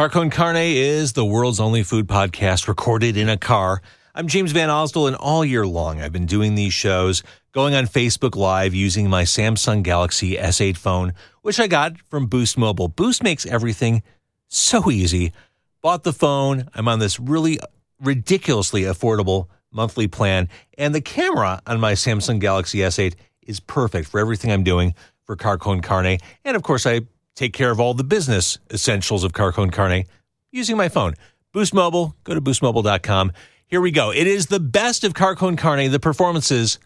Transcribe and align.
Car 0.00 0.08
Con 0.08 0.30
Carne 0.30 0.56
is 0.56 1.12
the 1.12 1.26
world's 1.26 1.60
only 1.60 1.82
food 1.82 2.06
podcast 2.06 2.68
recorded 2.68 3.18
in 3.18 3.28
a 3.28 3.36
car. 3.36 3.82
I'm 4.14 4.28
James 4.28 4.50
Van 4.50 4.70
Osdol, 4.70 5.08
and 5.08 5.14
all 5.14 5.44
year 5.44 5.66
long 5.66 6.00
I've 6.00 6.10
been 6.10 6.24
doing 6.24 6.54
these 6.54 6.72
shows, 6.72 7.22
going 7.52 7.74
on 7.74 7.84
Facebook 7.84 8.34
Live 8.34 8.72
using 8.72 9.10
my 9.10 9.24
Samsung 9.24 9.82
Galaxy 9.82 10.36
S8 10.36 10.78
phone, 10.78 11.12
which 11.42 11.60
I 11.60 11.66
got 11.66 11.98
from 12.08 12.28
Boost 12.28 12.56
Mobile. 12.56 12.88
Boost 12.88 13.22
makes 13.22 13.44
everything 13.44 14.02
so 14.48 14.90
easy. 14.90 15.34
Bought 15.82 16.04
the 16.04 16.14
phone. 16.14 16.70
I'm 16.72 16.88
on 16.88 16.98
this 16.98 17.20
really 17.20 17.58
ridiculously 18.00 18.84
affordable 18.84 19.48
monthly 19.70 20.08
plan, 20.08 20.48
and 20.78 20.94
the 20.94 21.02
camera 21.02 21.60
on 21.66 21.78
my 21.78 21.92
Samsung 21.92 22.40
Galaxy 22.40 22.78
S8 22.78 23.16
is 23.42 23.60
perfect 23.60 24.08
for 24.08 24.18
everything 24.18 24.50
I'm 24.50 24.64
doing 24.64 24.94
for 25.24 25.36
Car 25.36 25.58
Con 25.58 25.82
Carne. 25.82 26.16
And 26.42 26.56
of 26.56 26.62
course, 26.62 26.86
I 26.86 27.02
take 27.34 27.52
care 27.52 27.70
of 27.70 27.80
all 27.80 27.94
the 27.94 28.04
business 28.04 28.58
essentials 28.70 29.24
of 29.24 29.32
Car 29.32 29.52
Con 29.52 29.70
Carne 29.70 30.04
using 30.52 30.76
my 30.76 30.88
phone. 30.88 31.14
Boost 31.52 31.74
Mobile, 31.74 32.14
go 32.24 32.34
to 32.34 32.40
boostmobile.com. 32.40 33.32
Here 33.66 33.80
we 33.80 33.90
go. 33.90 34.12
It 34.12 34.26
is 34.26 34.46
the 34.46 34.60
best 34.60 35.04
of 35.04 35.14
Car 35.14 35.34
Con 35.34 35.56
Carne, 35.56 35.90
the 35.90 36.00
performances, 36.00 36.78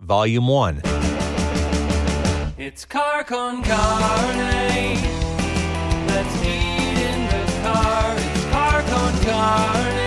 Volume 0.00 0.48
1. 0.48 0.82
It's 2.58 2.84
car 2.84 3.22
con 3.22 3.62
carne. 3.62 4.96
Let's 6.06 6.42
eat 6.42 6.98
in 6.98 7.26
the 7.26 7.52
car. 7.62 8.14
It's 8.16 8.44
Car 8.50 8.82
Con 8.82 9.22
Carne. 9.22 10.05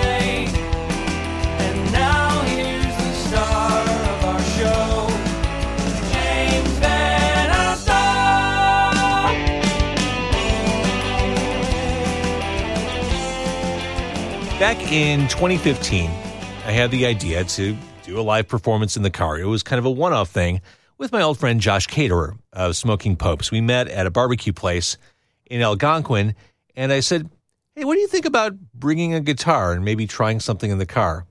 Back 14.60 14.92
in 14.92 15.22
2015, 15.30 16.10
I 16.10 16.72
had 16.74 16.92
the 16.92 17.06
idea 17.06 17.46
to 17.46 17.78
do 18.04 18.20
a 18.20 18.22
live 18.22 18.50
performance 18.50 18.98
in 18.98 19.04
the 19.04 19.10
car. 19.10 19.40
It 19.40 19.46
was 19.46 19.64
kind 19.64 19.80
of 19.80 19.86
a 19.86 19.90
one 19.90 20.12
off 20.12 20.32
thing 20.32 20.60
with 20.98 21.14
my 21.14 21.22
old 21.22 21.40
friend 21.40 21.62
Josh 21.62 21.88
Caterer 21.88 22.36
of 22.52 22.76
Smoking 22.76 23.16
Popes. 23.16 23.52
We 23.52 23.62
met 23.62 23.88
at 23.88 24.06
a 24.06 24.12
barbecue 24.12 24.52
place 24.52 24.98
in 25.46 25.62
Algonquin, 25.62 26.36
and 26.76 26.92
I 26.92 27.00
said, 27.00 27.30
Hey, 27.74 27.86
what 27.86 27.94
do 27.94 28.02
you 28.02 28.10
think 28.10 28.26
about 28.26 28.60
bringing 28.74 29.14
a 29.14 29.22
guitar 29.22 29.72
and 29.72 29.86
maybe 29.86 30.06
trying 30.06 30.42
something 30.42 30.70
in 30.70 30.78
the 30.78 30.86
car? 30.86 31.26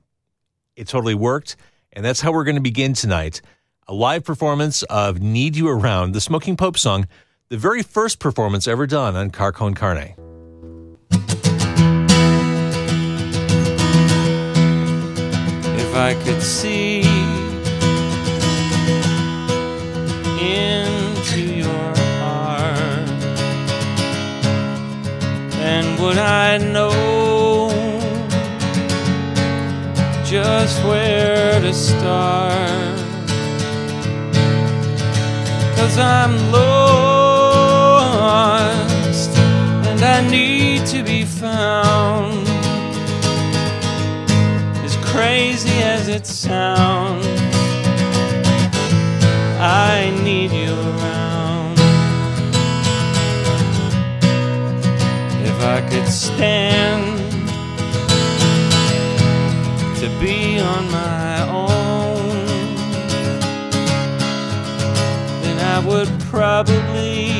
It 0.74 0.88
totally 0.88 1.14
worked, 1.14 1.56
and 1.92 2.02
that's 2.02 2.22
how 2.22 2.32
we're 2.32 2.44
going 2.44 2.56
to 2.56 2.62
begin 2.62 2.94
tonight. 2.94 3.42
A 3.88 3.92
live 3.92 4.24
performance 4.24 4.84
of 4.84 5.20
Need 5.20 5.54
You 5.54 5.68
Around, 5.68 6.12
the 6.12 6.22
Smoking 6.22 6.56
Pope 6.56 6.78
song, 6.78 7.06
the 7.50 7.58
very 7.58 7.82
first 7.82 8.20
performance 8.20 8.66
ever 8.66 8.86
done 8.86 9.16
on 9.16 9.28
Car 9.28 9.52
Con 9.52 9.74
Carne. 9.74 10.14
I 15.98 16.14
could 16.14 16.40
see 16.40 17.02
into 20.40 21.40
your 21.40 21.92
heart, 22.20 23.08
then 25.58 26.00
would 26.00 26.18
I 26.18 26.58
know 26.58 27.68
just 30.24 30.84
where 30.84 31.60
to 31.60 31.74
start? 31.74 32.96
Cause 35.76 35.98
I'm 35.98 36.52
lost 36.52 37.80
and 39.88 40.00
I 40.00 40.20
need 40.30 40.86
to 40.86 41.02
be 41.02 41.24
found 41.24 42.47
crazy 45.18 45.82
as 45.82 46.06
it 46.06 46.24
sounds. 46.24 47.26
I 49.58 50.16
need 50.22 50.52
you 50.52 50.72
around. 50.90 51.76
If 55.50 55.58
I 55.76 55.78
could 55.90 56.06
stand 56.06 57.18
to 59.98 60.06
be 60.20 60.60
on 60.60 60.84
my 60.92 61.34
own, 61.50 62.76
then 65.42 65.58
I 65.74 65.78
would 65.88 66.12
probably 66.30 67.32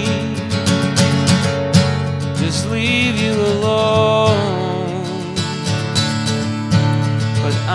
just 2.43 2.69
leave 2.71 3.17
you 3.21 3.35
alone. 3.35 4.28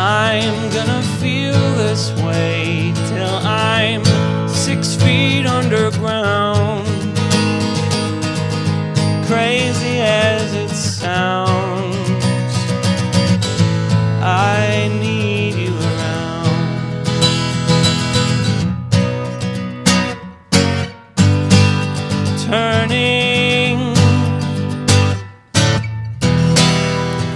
I'm 0.06 0.70
gonna 0.74 1.02
feel 1.22 1.54
this 1.76 2.12
way 2.24 2.92
till 3.08 3.36
I'm 3.42 4.04
six 4.50 4.96
feet 4.96 5.46
underground. 5.46 6.86
Crazy 9.28 10.02
as 10.02 10.54
it 10.54 10.72
sounds, 10.72 11.96
I 14.22 14.90
need 15.00 15.56
you 15.56 15.74
around. 15.74 16.50
Turning 22.46 23.24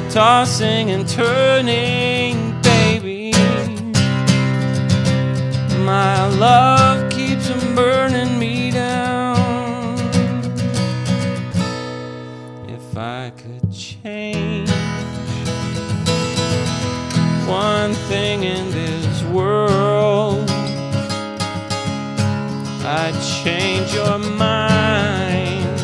tossing 0.10 0.90
and 0.90 1.08
turning, 1.08 2.17
love 6.40 7.10
keeps 7.10 7.50
on 7.50 7.76
burning 7.76 8.38
me 8.38 8.70
down. 8.70 9.98
If 12.68 12.96
I 12.96 13.32
could 13.36 13.72
change 13.74 14.70
one 17.48 17.94
thing 18.10 18.44
in 18.44 18.70
this 18.70 19.24
world, 19.24 20.48
I'd 22.86 23.18
change 23.44 23.94
your 23.94 24.20
mind 24.20 25.82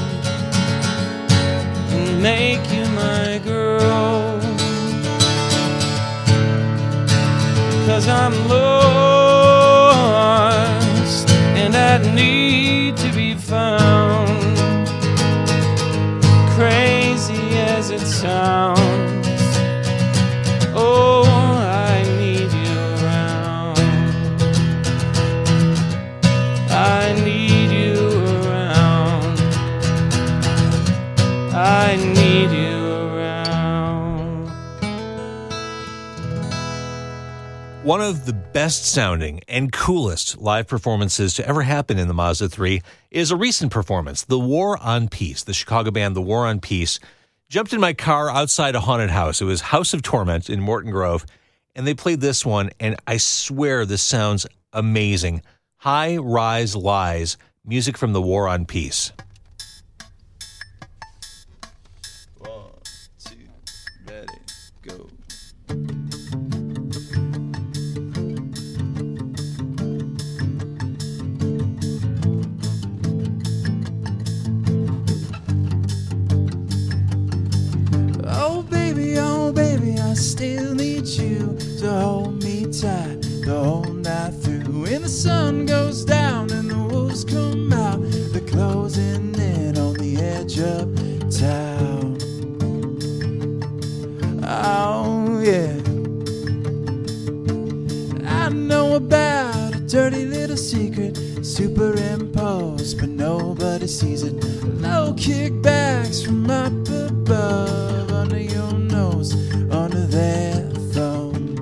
and 1.94 2.22
make 2.22 2.64
you 2.72 2.85
my 2.91 3.41
girl. 3.44 4.40
Cause 7.88 8.08
I'm 8.08 8.47
lost 8.47 8.93
best 38.63 38.85
sounding 38.85 39.41
and 39.50 39.74
coolest 39.74 40.38
live 40.40 40.66
performances 40.66 41.34
to 41.34 41.46
ever 41.46 41.63
happen 41.63 42.00
in 42.00 42.07
the 42.07 42.13
Mazda 42.13 42.47
3 42.47 42.81
is 43.12 43.29
a 43.29 43.35
recent 43.35 43.74
performance, 43.74 44.24
The 44.24 44.40
War 44.40 44.81
on 44.81 45.09
Peace. 45.09 45.44
The 45.44 45.53
Chicago 45.53 45.91
band 45.91 46.16
The 46.16 46.22
War 46.22 46.47
on 46.47 46.62
Peace 46.62 46.97
jumped 47.50 47.73
in 47.73 47.81
my 47.81 47.91
car 47.91 48.29
outside 48.29 48.73
a 48.73 48.79
haunted 48.79 49.09
house. 49.09 49.41
It 49.41 49.46
was 49.46 49.59
House 49.59 49.93
of 49.93 50.02
Torment 50.02 50.49
in 50.49 50.61
Morton 50.61 50.91
Grove, 50.91 51.26
and 51.76 51.85
they 51.85 51.93
played 51.93 52.22
this 52.22 52.46
one, 52.46 52.70
and 52.79 52.96
I 53.05 53.17
swear 53.17 53.85
this 53.85 54.02
sounds 54.02 54.47
amazing. 54.72 55.41
High 55.79 56.16
Rise 56.16 56.73
Lies, 56.73 57.35
music 57.66 57.97
from 57.97 58.14
The 58.14 58.22
War 58.22 58.47
on 58.47 58.66
Peace. 58.66 59.11
Superimposed, 101.64 103.00
but 103.00 103.08
nobody 103.08 103.88
sees 103.88 104.22
it. 104.24 104.34
No 104.82 105.14
kickbacks 105.16 106.26
from 106.26 106.50
up 106.50 106.74
above, 106.90 108.12
under 108.12 108.40
your 108.40 108.74
nose, 108.74 109.34
under 109.72 110.06
their 110.06 110.56
thumb. 110.92 111.56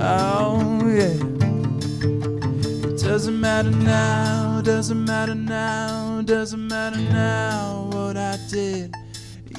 Oh, 0.00 0.58
yeah. 0.88 1.18
It 2.88 2.98
doesn't 3.00 3.40
matter 3.40 3.70
now, 3.70 4.60
doesn't 4.64 5.04
matter 5.04 5.36
now, 5.36 6.20
doesn't 6.24 6.66
matter 6.66 6.98
now 7.12 7.90
what 7.92 8.16
I 8.16 8.38
did. 8.50 8.92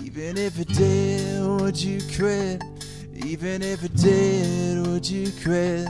Even 0.04 0.38
if 0.38 0.60
it 0.60 0.68
did, 0.68 1.42
would 1.42 1.82
you 1.82 2.02
quit? 2.18 2.62
Even 3.16 3.62
if 3.62 3.86
it 3.86 3.96
did, 3.96 4.86
would 4.88 5.10
you 5.10 5.32
quit? 5.42 5.88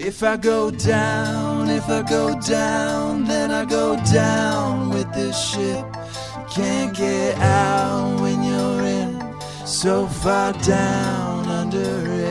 If 0.00 0.22
I 0.22 0.36
go 0.36 0.70
down, 0.70 1.68
if 1.68 1.88
I 1.88 2.02
go 2.02 2.38
down, 2.38 3.24
then 3.24 3.50
I 3.50 3.64
go 3.64 3.96
down 4.12 4.90
with 4.90 5.12
this 5.12 5.36
ship. 5.36 5.84
Can't 6.48 6.96
get 6.96 7.36
out 7.38 8.20
when 8.20 8.40
you're 8.44 8.82
in 8.82 9.20
so 9.66 10.06
far 10.06 10.52
down 10.52 11.46
under 11.46 12.12
it. 12.12 12.27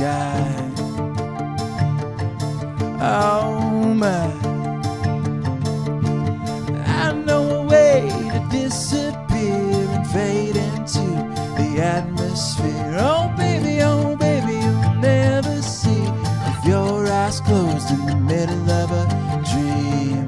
Sky. 0.00 0.72
Oh 3.02 3.94
my. 4.02 4.24
I 7.02 7.12
know 7.12 7.42
a 7.60 7.62
way 7.66 8.08
to 8.32 8.40
disappear 8.50 9.84
and 9.96 10.06
fade 10.06 10.56
into 10.56 11.06
the 11.58 11.82
atmosphere. 11.82 12.96
Oh 12.98 13.30
baby, 13.36 13.82
oh 13.82 14.16
baby, 14.16 14.54
you'll 14.64 14.94
never 14.94 15.60
see 15.60 16.04
with 16.46 16.64
your 16.64 17.06
eyes 17.06 17.40
closed 17.42 17.90
in 17.90 18.06
the 18.06 18.16
middle 18.16 18.70
of 18.82 18.90
a 19.02 19.04
dream. 19.50 20.26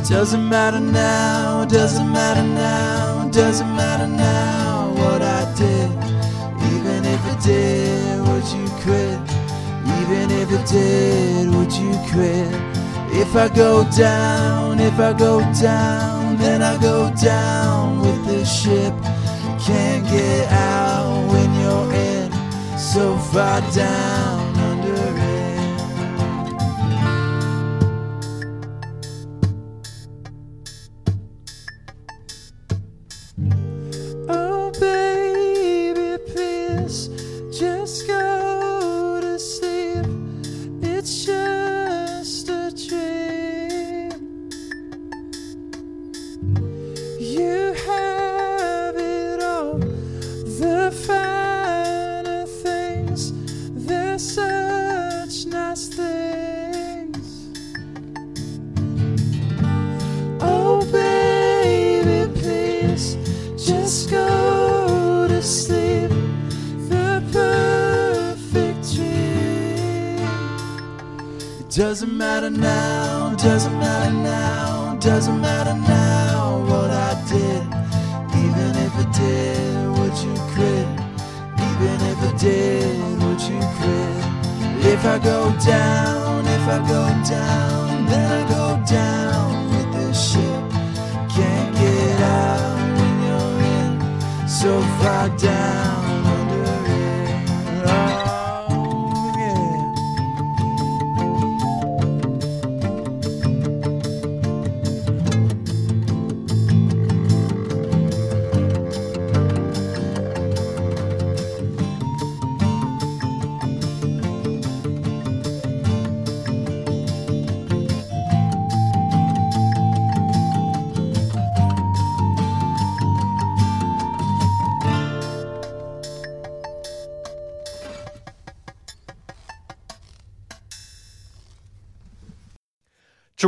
It 0.00 0.08
doesn't 0.08 0.48
matter 0.48 0.80
now, 0.80 1.62
It 1.62 1.68
doesn't 1.68 2.10
matter 2.12 2.42
now, 2.42 3.19
doesn't 3.32 3.76
matter 3.76 4.06
now 4.06 4.92
what 4.94 5.22
I 5.22 5.44
did. 5.54 5.90
Even 6.72 7.04
if 7.04 7.20
it 7.32 7.40
did, 7.44 8.20
would 8.26 8.46
you 8.56 8.66
quit? 8.82 9.20
Even 10.00 10.30
if 10.30 10.50
it 10.50 10.66
did, 10.66 11.54
would 11.54 11.72
you 11.72 11.92
quit? 12.10 12.52
If 13.12 13.36
I 13.36 13.48
go 13.48 13.84
down, 13.96 14.80
if 14.80 14.98
I 14.98 15.12
go 15.12 15.40
down, 15.60 16.36
then 16.38 16.62
I 16.62 16.80
go 16.80 17.12
down 17.22 18.00
with 18.00 18.26
the 18.26 18.44
ship. 18.44 18.94
Can't 19.64 20.04
get 20.06 20.50
out 20.50 21.28
when 21.30 21.52
you're 21.60 21.92
in 21.92 22.32
so 22.78 23.16
far 23.32 23.60
down 23.72 24.29
nice 55.70 55.86
things. 55.86 57.48
Oh, 60.40 60.80
baby, 60.90 62.32
please 62.40 63.14
just 63.56 64.10
go 64.10 65.28
to 65.28 65.40
sleep. 65.40 66.10
The 66.88 67.22
perfect 67.30 68.82
dream. 68.94 70.18
It 71.60 71.70
doesn't 71.70 72.16
matter 72.16 72.50
now, 72.50 73.36
doesn't 73.36 73.78
matter 73.78 74.12
now, 74.12 74.96
doesn't 74.96 75.40
matter 75.40 75.74
now 75.74 76.64
what 76.68 76.90
I 76.90 77.12
did. 77.28 77.62
Even 78.44 78.70
if 78.86 78.92
it 79.02 79.10
did, 79.22 79.86
would 79.96 80.16
you 80.24 80.34
quit? 80.52 80.88
Even 81.68 81.98
if 82.10 82.18
it 82.28 82.38
did? 82.40 83.19
If 85.00 85.06
I 85.06 85.18
go 85.18 85.50
down, 85.64 86.46
if 86.46 86.68
I 86.68 86.78
go 86.86 87.02
down, 87.26 88.04
then 88.04 88.30
I 88.30 88.48
go 88.50 88.84
down 88.84 89.70
with 89.70 89.94
this 89.94 90.32
ship. 90.32 90.64
Can't 91.34 91.74
get 91.74 92.20
out 92.20 92.98
when 92.98 93.14
you're 93.24 93.62
in 93.78 94.46
so 94.46 94.82
far 95.00 95.30
down 95.38 95.49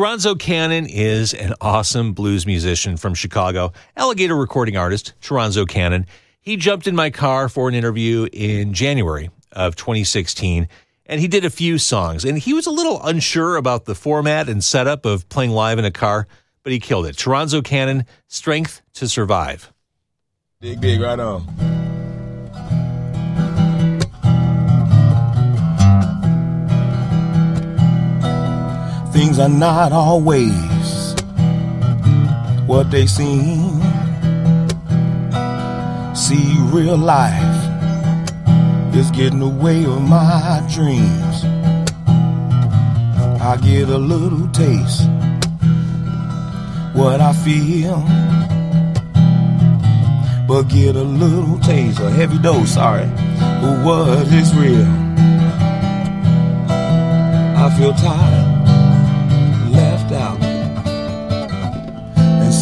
Toronzo 0.02 0.36
Cannon 0.36 0.86
is 0.86 1.32
an 1.32 1.54
awesome 1.60 2.12
blues 2.12 2.44
musician 2.44 2.96
from 2.96 3.14
Chicago, 3.14 3.72
alligator 3.96 4.34
recording 4.34 4.76
artist, 4.76 5.12
Toronzo 5.20 5.64
Cannon. 5.64 6.06
He 6.40 6.56
jumped 6.56 6.88
in 6.88 6.96
my 6.96 7.10
car 7.10 7.48
for 7.48 7.68
an 7.68 7.76
interview 7.76 8.26
in 8.32 8.74
January 8.74 9.30
of 9.52 9.76
2016, 9.76 10.66
and 11.06 11.20
he 11.20 11.28
did 11.28 11.44
a 11.44 11.50
few 11.50 11.78
songs. 11.78 12.24
And 12.24 12.36
he 12.36 12.52
was 12.52 12.66
a 12.66 12.72
little 12.72 13.00
unsure 13.06 13.54
about 13.54 13.84
the 13.84 13.94
format 13.94 14.48
and 14.48 14.64
setup 14.64 15.06
of 15.06 15.28
playing 15.28 15.52
live 15.52 15.78
in 15.78 15.84
a 15.84 15.92
car, 15.92 16.26
but 16.64 16.72
he 16.72 16.80
killed 16.80 17.06
it. 17.06 17.14
Toronzo 17.14 17.62
Cannon, 17.62 18.04
Strength 18.26 18.82
to 18.94 19.06
Survive. 19.06 19.72
Dig, 20.60 20.80
dig, 20.80 21.00
right 21.00 21.20
on. 21.20 21.71
Things 29.22 29.38
are 29.38 29.48
not 29.48 29.92
always 29.92 31.14
what 32.66 32.90
they 32.90 33.06
seem. 33.06 33.80
See, 36.12 36.56
real 36.72 36.96
life 36.96 37.56
is 38.96 39.12
getting 39.12 39.40
away 39.40 39.86
with 39.86 40.00
my 40.00 40.60
dreams. 40.68 41.44
I 43.40 43.56
get 43.62 43.88
a 43.90 43.96
little 43.96 44.48
taste 44.48 45.08
what 46.92 47.20
I 47.20 47.32
feel 47.32 48.00
but 50.48 50.64
get 50.64 50.96
a 50.96 51.04
little 51.04 51.60
taste, 51.60 52.00
a 52.00 52.10
heavy 52.10 52.38
dose, 52.38 52.72
sorry, 52.72 53.04
of 53.04 53.84
what 53.84 54.26
is 54.32 54.52
real. 54.56 54.84
I 57.64 57.72
feel 57.78 57.94
tired, 57.94 58.41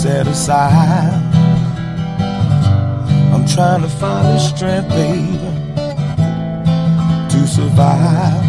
set 0.01 0.27
aside. 0.27 1.13
I'm 3.35 3.47
trying 3.47 3.83
to 3.83 3.89
find 3.89 4.29
the 4.29 4.39
strength, 4.39 4.89
baby, 4.89 5.37
to 7.29 7.47
survive. 7.47 8.43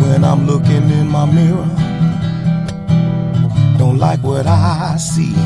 When 0.00 0.24
I'm 0.24 0.48
looking 0.48 0.90
in 0.90 1.06
my 1.06 1.26
mirror, 1.26 1.70
don't 3.78 3.98
like 3.98 4.20
what 4.24 4.48
I 4.48 4.96
see. 4.96 5.36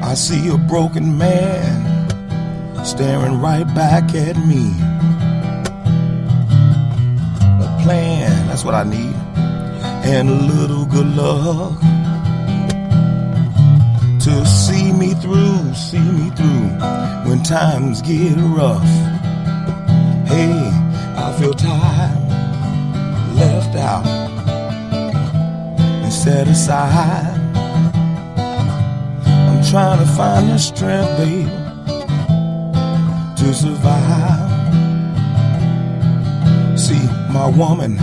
I 0.00 0.14
see 0.14 0.48
a 0.48 0.56
broken 0.56 1.18
man 1.18 1.74
staring 2.84 3.40
right 3.40 3.66
back 3.74 4.14
at 4.14 4.36
me. 4.46 4.70
A 7.66 7.82
plan, 7.82 8.46
that's 8.46 8.62
what 8.62 8.74
I 8.74 8.84
need, 8.84 9.16
and 10.06 10.30
a 10.30 10.34
little 10.54 10.86
good 10.86 11.08
luck 11.16 11.95
to 14.26 14.44
see 14.44 14.90
me 14.90 15.14
through, 15.14 15.72
see 15.72 16.00
me 16.00 16.30
through 16.30 16.66
when 17.28 17.40
times 17.44 18.02
get 18.02 18.34
rough. 18.36 18.82
Hey, 20.26 20.50
I 21.16 21.32
feel 21.38 21.54
tired, 21.54 22.18
left 23.36 23.76
out, 23.76 24.04
and 25.78 26.12
set 26.12 26.48
aside. 26.48 27.38
I'm 28.36 29.62
trying 29.70 30.00
to 30.00 30.06
find 30.16 30.50
the 30.50 30.58
strength, 30.58 31.18
baby, 31.18 31.44
to 33.36 33.54
survive. 33.54 34.50
See, 36.76 37.06
my 37.30 37.48
woman 37.48 37.96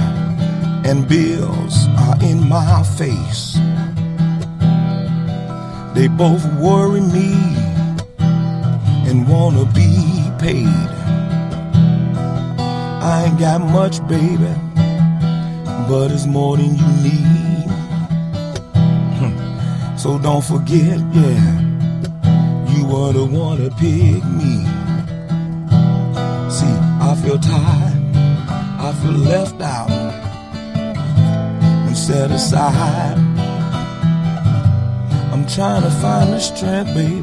and 0.85 1.05
bills 1.05 1.89
are 1.97 2.15
in 2.23 2.47
my 2.47 2.81
face. 2.83 3.57
They 5.93 6.07
both 6.07 6.43
worry 6.55 7.01
me 7.01 7.33
and 9.07 9.27
wanna 9.27 9.65
be 9.65 9.91
paid. 10.39 10.89
I 13.03 13.25
ain't 13.25 13.39
got 13.39 13.61
much, 13.61 14.05
baby, 14.07 14.53
but 15.87 16.09
it's 16.09 16.25
more 16.25 16.57
than 16.57 16.75
you 16.75 16.87
need. 17.03 17.69
Hmm. 19.19 19.97
So 19.97 20.17
don't 20.17 20.43
forget, 20.43 20.99
yeah, 21.13 21.61
you 22.69 22.85
were 22.87 23.13
the 23.13 23.25
one 23.25 23.57
to 23.57 23.69
pick 23.71 24.23
me. 24.25 24.65
See, 26.49 26.75
I 27.07 27.15
feel 27.21 27.37
tired, 27.37 28.17
I 28.79 28.93
feel 28.99 29.11
left 29.11 29.61
out 29.61 29.91
and 31.87 31.95
set 31.95 32.31
aside. 32.31 33.32
Trying 35.45 35.83
to 35.83 35.91
find 35.91 36.33
the 36.33 36.39
strength, 36.39 36.95
baby, 36.95 37.21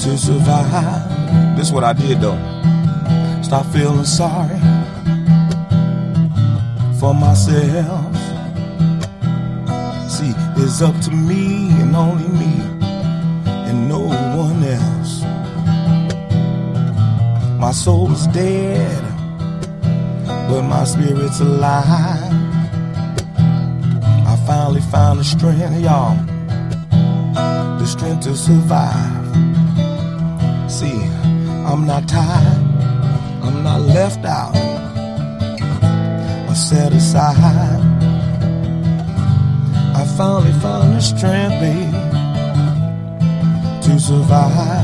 to 0.00 0.18
survive. 0.18 1.56
This 1.56 1.68
is 1.68 1.72
what 1.72 1.84
I 1.84 1.92
did 1.92 2.20
though. 2.20 2.38
Stop 3.40 3.66
feeling 3.66 4.04
sorry 4.04 4.58
for 6.98 7.14
myself. 7.14 8.16
See, 10.10 10.34
it's 10.56 10.82
up 10.82 10.98
to 11.02 11.12
me 11.12 11.70
and 11.80 11.94
only 11.94 12.28
me 12.28 12.60
and 13.68 13.88
no 13.88 14.00
one 14.00 14.64
else. 14.64 15.22
My 17.60 17.70
soul's 17.70 18.26
dead, 18.28 19.02
but 20.48 20.62
my 20.62 20.82
spirit's 20.84 21.38
alive. 21.38 22.32
Finally 24.46 24.82
found 24.82 25.20
the 25.20 25.24
strength, 25.24 25.80
y'all. 25.80 26.16
The 27.78 27.86
strength 27.86 28.24
to 28.24 28.36
survive. 28.36 29.24
See, 30.70 31.00
I'm 31.64 31.86
not 31.86 32.06
tired. 32.06 32.62
I'm 33.42 33.62
not 33.62 33.80
left 33.80 34.24
out 34.26 34.54
or 36.46 36.54
set 36.54 36.92
aside. 36.92 37.80
I 39.96 40.04
finally 40.16 40.52
found 40.60 40.92
the 40.94 41.00
strength, 41.00 41.60
baby, 41.60 41.90
to 43.84 43.98
survive. 43.98 44.83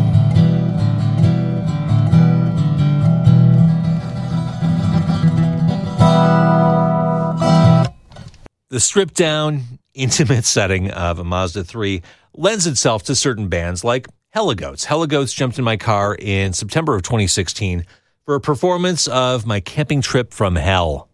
The 8.71 8.79
stripped 8.79 9.15
down, 9.15 9.81
intimate 9.95 10.45
setting 10.45 10.93
of 10.93 11.19
a 11.19 11.25
Mazda 11.25 11.65
3 11.65 12.03
lends 12.35 12.69
itself 12.69 13.03
to 13.05 13.17
certain 13.17 13.49
bands 13.49 13.83
like 13.83 14.07
Heligoats. 14.29 14.85
Heligoats 14.85 15.33
jumped 15.33 15.59
in 15.59 15.65
my 15.65 15.77
car 15.77 16.15
in 16.17 16.53
September 16.53 16.95
of 16.95 17.03
2016 17.03 17.85
for 18.25 18.37
a 18.37 18.41
performance 18.41 19.09
of 19.09 19.45
my 19.45 19.59
camping 19.59 20.01
trip 20.01 20.33
from 20.33 20.55
hell. 20.55 21.09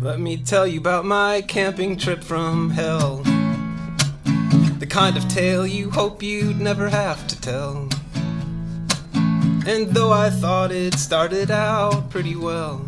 Let 0.00 0.18
me 0.18 0.38
tell 0.38 0.66
you 0.66 0.80
about 0.80 1.04
my 1.04 1.42
camping 1.42 1.98
trip 1.98 2.24
from 2.24 2.70
hell. 2.70 3.22
The 4.78 4.86
kind 4.86 5.16
of 5.16 5.26
tale 5.26 5.66
you 5.66 5.90
hope 5.90 6.22
you'd 6.22 6.60
never 6.60 6.88
have 6.88 7.26
to 7.26 7.40
tell. 7.40 7.88
And 9.66 9.88
though 9.88 10.12
I 10.12 10.30
thought 10.30 10.70
it 10.70 10.94
started 10.94 11.50
out 11.50 12.10
pretty 12.10 12.36
well, 12.36 12.86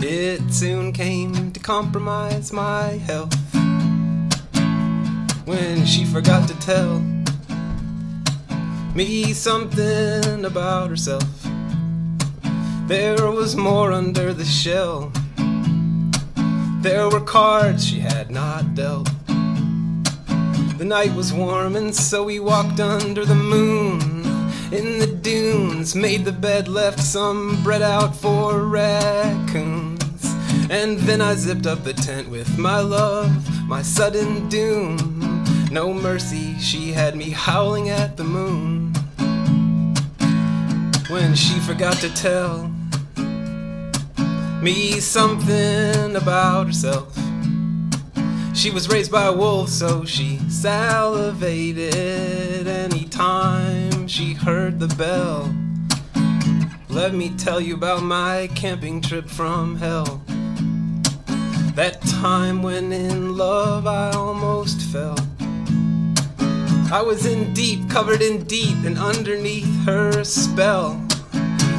it 0.00 0.52
soon 0.52 0.92
came 0.92 1.50
to 1.50 1.58
compromise 1.58 2.52
my 2.52 2.84
health. 3.08 3.34
When 5.44 5.84
she 5.86 6.04
forgot 6.04 6.48
to 6.48 6.58
tell 6.60 7.00
me 8.94 9.32
something 9.32 10.44
about 10.44 10.90
herself, 10.90 11.24
there 12.86 13.28
was 13.28 13.56
more 13.56 13.90
under 13.90 14.32
the 14.32 14.44
shell. 14.44 15.12
There 16.80 17.08
were 17.08 17.20
cards 17.20 17.84
she 17.84 17.98
had 17.98 18.30
not 18.30 18.76
dealt. 18.76 19.08
The 20.82 20.88
night 20.88 21.14
was 21.14 21.32
warm, 21.32 21.76
and 21.76 21.94
so 21.94 22.24
we 22.24 22.40
walked 22.40 22.80
under 22.80 23.24
the 23.24 23.36
moon 23.36 24.00
in 24.72 24.98
the 24.98 25.06
dunes. 25.06 25.94
Made 25.94 26.24
the 26.24 26.32
bed, 26.32 26.66
left 26.66 26.98
some 26.98 27.62
bread 27.62 27.82
out 27.82 28.16
for 28.16 28.64
raccoons. 28.64 30.24
And 30.70 30.98
then 30.98 31.20
I 31.20 31.36
zipped 31.36 31.68
up 31.68 31.84
the 31.84 31.92
tent 31.92 32.28
with 32.28 32.58
my 32.58 32.80
love, 32.80 33.30
my 33.68 33.80
sudden 33.80 34.48
doom. 34.48 35.44
No 35.70 35.94
mercy, 35.94 36.58
she 36.58 36.90
had 36.90 37.14
me 37.14 37.30
howling 37.30 37.88
at 37.88 38.16
the 38.16 38.24
moon. 38.24 38.92
When 41.08 41.36
she 41.36 41.60
forgot 41.60 41.98
to 41.98 42.12
tell 42.12 42.72
me 44.60 44.98
something 44.98 46.16
about 46.16 46.66
herself. 46.66 47.11
She 48.54 48.70
was 48.70 48.88
raised 48.88 49.10
by 49.10 49.26
a 49.26 49.32
wolf, 49.32 49.70
so 49.70 50.04
she 50.04 50.38
salivated 50.48 51.94
anytime 52.68 54.06
she 54.06 54.34
heard 54.34 54.78
the 54.78 54.88
bell. 54.88 55.52
Let 56.88 57.14
me 57.14 57.30
tell 57.30 57.60
you 57.60 57.74
about 57.74 58.02
my 58.02 58.50
camping 58.54 59.00
trip 59.00 59.26
from 59.26 59.76
hell. 59.76 60.22
That 61.74 62.02
time 62.02 62.62
when 62.62 62.92
in 62.92 63.38
love 63.38 63.86
I 63.86 64.10
almost 64.10 64.82
fell. 64.92 65.16
I 66.92 67.02
was 67.02 67.24
in 67.24 67.54
deep, 67.54 67.88
covered 67.88 68.20
in 68.20 68.44
deep, 68.44 68.76
and 68.84 68.98
underneath 68.98 69.86
her 69.86 70.22
spell. 70.24 71.00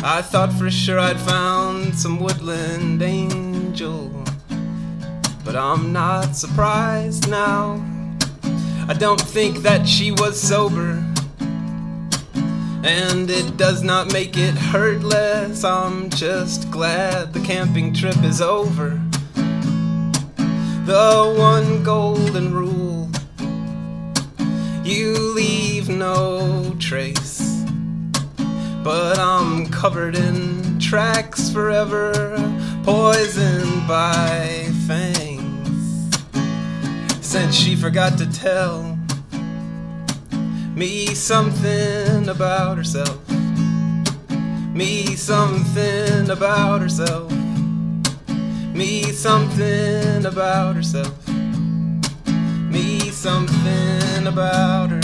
I 0.04 0.24
thought 0.24 0.52
for 0.52 0.72
sure 0.72 1.00
I'd 1.00 1.20
found 1.20 1.94
some 1.94 2.20
woodland 2.20 3.04
angel. 3.04 4.12
But 5.44 5.56
I'm 5.56 5.92
not 5.92 6.36
surprised 6.36 7.30
now. 7.30 7.84
I 8.88 8.94
don't 8.94 9.22
think 9.22 9.58
that 9.60 9.88
she 9.88 10.12
was 10.12 10.42
sober. 10.42 11.04
And 12.84 13.30
it 13.30 13.56
does 13.56 13.82
not 13.84 14.12
make 14.12 14.38
it 14.38 14.56
hurt 14.56 15.04
less. 15.04 15.64
I'm 15.64 16.10
just 16.10 16.70
glad 16.72 17.34
the 17.34 17.40
camping 17.42 17.94
trip 17.94 18.22
is 18.24 18.42
over. 18.42 19.00
The 20.86 21.36
one 21.38 21.84
golden 21.84 22.54
rule 22.54 22.94
you 24.84 25.14
leave 25.34 25.88
no 25.88 26.76
trace. 26.78 27.64
But 28.84 29.18
I'm 29.18 29.68
covered 29.68 30.16
in 30.18 30.78
tracks 30.80 31.50
forever, 31.50 32.36
poisoned 32.84 33.88
by 33.88 34.70
fangs. 34.86 35.23
Since 37.34 37.56
she 37.56 37.76
forgot 37.76 38.16
to 38.20 38.32
tell 38.32 38.96
me 40.76 41.08
something 41.16 42.30
about 42.30 42.78
herself, 42.78 43.28
me 44.72 45.16
something 45.16 46.30
about 46.30 46.82
herself, 46.82 47.32
me 48.72 49.02
something 49.06 50.28
about 50.28 50.76
herself, 50.76 51.28
me 52.70 53.00
something 53.10 54.28
about 54.28 54.92
herself. 54.92 55.03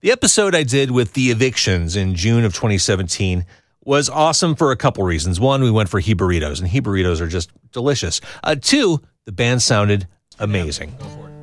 The 0.00 0.12
episode 0.12 0.54
I 0.54 0.62
did 0.62 0.92
with 0.92 1.14
the 1.14 1.32
evictions 1.32 1.96
in 1.96 2.14
June 2.14 2.44
of 2.44 2.54
2017 2.54 3.44
was 3.84 4.08
awesome 4.08 4.54
for 4.54 4.70
a 4.70 4.76
couple 4.76 5.02
reasons. 5.02 5.40
One, 5.40 5.60
we 5.60 5.72
went 5.72 5.88
for 5.88 5.98
he 5.98 6.14
burritos, 6.14 6.60
and 6.60 6.68
he 6.68 6.80
burritos 6.80 7.20
are 7.20 7.26
just 7.26 7.50
delicious. 7.72 8.20
Uh, 8.44 8.54
two, 8.54 9.00
the 9.24 9.32
band 9.32 9.60
sounded 9.60 10.06
amazing. 10.38 10.94
Go 11.00 11.04
for 11.06 11.28
it. 11.28 11.34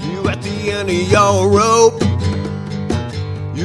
You 0.00 0.28
at 0.30 0.40
the 0.40 0.70
end 0.70 0.88
of 0.88 1.10
your 1.10 1.50
rope. 1.50 2.11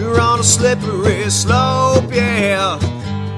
You're 0.08 0.22
on 0.22 0.40
a 0.40 0.44
slippery 0.44 1.30
slope, 1.30 2.14
yeah. 2.14 2.80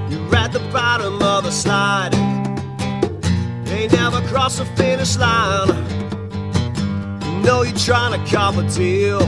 You're 0.08 0.36
at 0.36 0.54
the 0.54 0.60
bottom 0.72 1.20
of 1.20 1.44
the 1.44 1.50
slide. 1.50 2.14
Ain't 3.68 3.92
never 3.92 4.22
cross 4.28 4.60
the 4.60 4.66
finish 4.78 5.18
line. 5.18 5.70
You 7.24 7.42
know 7.42 7.64
you're 7.64 7.76
trying 7.76 8.14
to 8.14 8.32
cop 8.32 8.58
a 8.58 8.70
deal. 8.70 9.20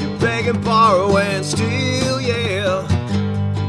You're 0.00 0.18
begging, 0.18 0.62
borrow, 0.62 1.18
and 1.18 1.44
steal, 1.44 2.22
yeah. 2.22 2.86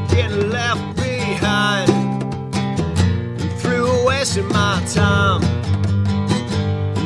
Getting 0.10 0.50
left 0.50 0.96
behind. 0.96 1.90
Through 3.60 4.06
wasting 4.06 4.48
my 4.48 4.82
time. 4.94 5.42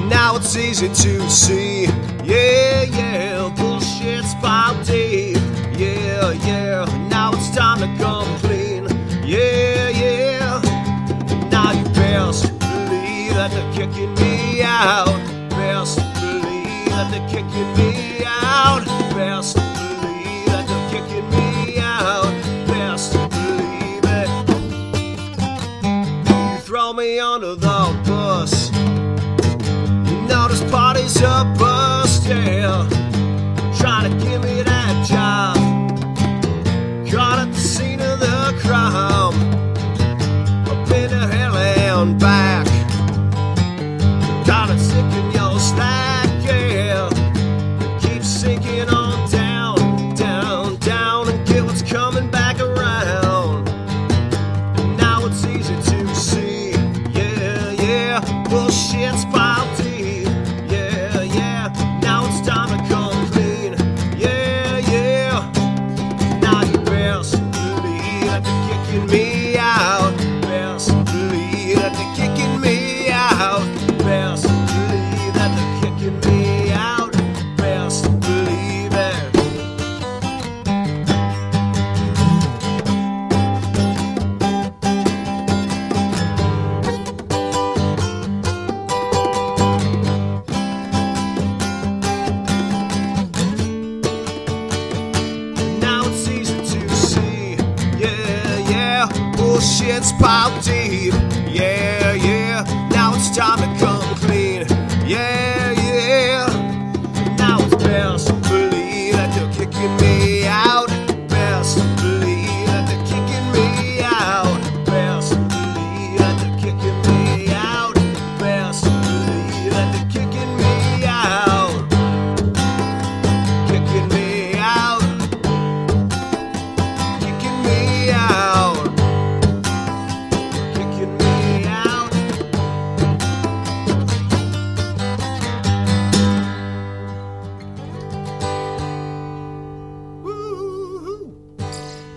Now 0.10 0.36
it's 0.36 0.56
easy 0.56 0.90
to 0.90 1.28
see. 1.28 1.86
Yeah, 2.24 2.84
yeah, 2.84 3.37
they're 17.18 17.30
kicking 17.30 17.74
me 17.78 18.24
out. 18.26 18.86
Best 19.16 19.56
believe 19.56 20.46
they're 20.46 20.90
kicking 20.92 21.30
me 21.30 21.78
out. 21.80 22.32
Best 22.68 23.14
believe 23.14 24.04
it. 24.04 24.30
You 26.30 26.60
throw 26.60 26.94
me 26.94 27.20
under 27.20 27.56
the 27.56 28.02
bus. 28.06 28.72
This 30.50 30.72
party's 30.72 31.22
a 31.22 31.44
bust, 31.60 32.26
yeah. 32.26 32.97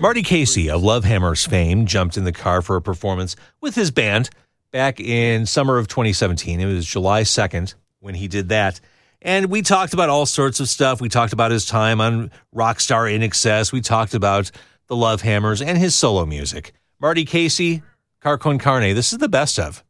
Marty 0.01 0.23
Casey 0.23 0.71
of 0.71 0.81
Lovehammers 0.81 1.47
fame 1.47 1.85
jumped 1.85 2.17
in 2.17 2.25
the 2.25 2.33
car 2.33 2.63
for 2.63 2.75
a 2.75 2.81
performance 2.81 3.37
with 3.61 3.75
his 3.75 3.91
band 3.91 4.31
back 4.71 4.99
in 4.99 5.45
summer 5.45 5.77
of 5.77 5.89
2017. 5.89 6.59
It 6.59 6.65
was 6.65 6.87
July 6.87 7.21
2nd 7.21 7.75
when 7.99 8.15
he 8.15 8.27
did 8.27 8.49
that. 8.49 8.81
And 9.21 9.51
we 9.51 9.61
talked 9.61 9.93
about 9.93 10.09
all 10.09 10.25
sorts 10.25 10.59
of 10.59 10.71
stuff. 10.71 11.03
We 11.03 11.11
talked 11.11 11.35
about 11.35 11.51
his 11.51 11.67
time 11.67 12.01
on 12.01 12.31
Rockstar 12.55 13.15
INXS. 13.15 13.73
We 13.73 13.83
talked 13.83 14.15
about 14.15 14.51
the 14.87 14.97
Lovehammers 14.97 15.63
and 15.63 15.77
his 15.77 15.95
solo 15.95 16.25
music. 16.25 16.73
Marty 16.99 17.27
Casey, 17.27 17.83
Car 18.23 18.39
Con 18.39 18.59
Carne. 18.59 18.95
This 18.95 19.13
is 19.13 19.19
the 19.19 19.29
best 19.29 19.59
of. 19.59 19.85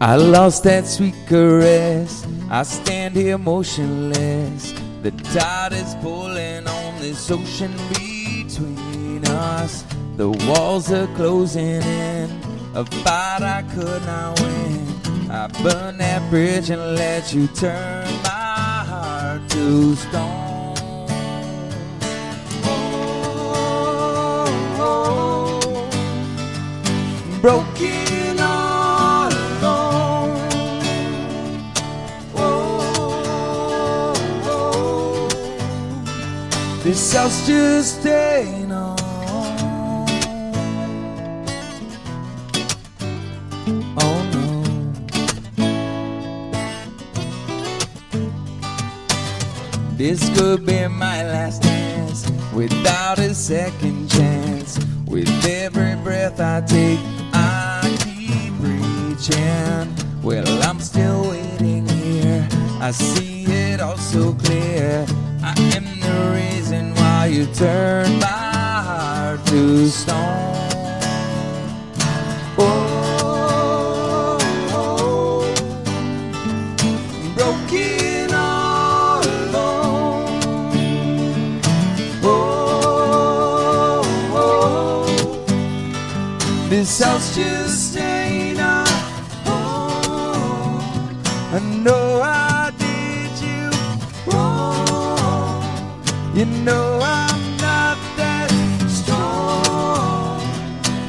I 0.00 0.14
lost 0.14 0.62
that 0.62 0.86
sweet 0.86 1.16
caress. 1.26 2.24
I 2.48 2.62
stand 2.62 3.16
here 3.16 3.36
motionless. 3.36 4.72
The 5.02 5.10
tide 5.10 5.72
is 5.72 5.96
pulling 5.96 6.68
on 6.68 7.00
this 7.00 7.28
ocean 7.32 7.72
between 7.88 9.26
us. 9.26 9.84
The 10.16 10.30
walls 10.30 10.92
are 10.92 11.08
closing 11.16 11.82
in. 11.82 12.30
A 12.76 12.84
fight 12.84 13.42
I 13.42 13.64
could 13.74 14.06
not 14.06 14.40
win. 14.40 14.86
I 15.32 15.48
burned 15.64 15.98
that 15.98 16.30
bridge 16.30 16.70
and 16.70 16.94
let 16.94 17.34
you 17.34 17.48
turn 17.48 18.06
my 18.22 18.84
heart 18.86 19.50
to 19.50 19.96
stone. 19.96 20.76
Oh, 22.62 24.46
oh, 24.78 25.90
oh. 25.90 27.40
broken 27.40 28.27
this 36.98 37.46
just 37.46 38.06
ain't 38.06 38.72
on. 38.72 38.98
Oh 43.96 44.18
no. 44.32 44.64
This 49.96 50.28
could 50.36 50.66
be 50.66 50.88
my 50.88 51.22
last 51.22 51.62
dance 51.62 52.28
without 52.52 53.20
a 53.20 53.32
second 53.32 54.10
chance. 54.10 54.78
With 55.06 55.28
every 55.46 55.94
breath 56.02 56.40
I 56.40 56.62
take, 56.62 56.98
I 57.32 57.96
keep 58.04 58.52
reaching. 58.58 59.94
Well, 60.20 60.48
I'm 60.64 60.80
still 60.80 61.30
waiting 61.30 61.86
here. 61.88 62.48
I 62.80 62.90
see 62.90 63.44
it 63.44 63.80
all 63.80 63.96
so 63.96 64.34
clear 64.34 65.06
you 67.30 67.46
turned 67.46 68.20
my 68.20 68.26
heart 68.26 69.44
to 69.46 69.88
stone. 69.88 70.16
Oh, 72.56 74.38
broken 77.34 78.34
all 78.34 79.20
alone. 79.20 80.40
Oh, 82.22 84.02
this 86.70 87.00
house 87.02 87.34
just 87.36 87.96
ain't 87.98 88.58
a 88.58 88.84
home. 89.44 90.80
I 91.52 91.58
know 91.84 92.22
I 92.22 92.70
did 92.78 93.38
you 93.42 93.70
wrong. 94.32 95.62
You 96.34 96.46
know. 96.64 96.97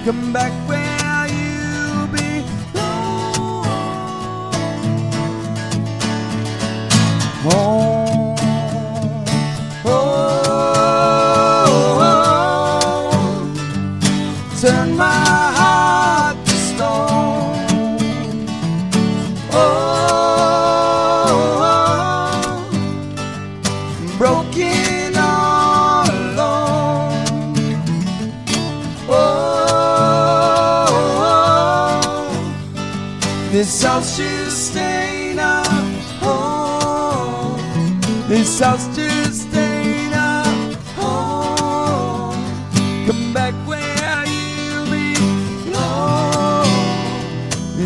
Come 0.09 0.33
back 0.33 0.78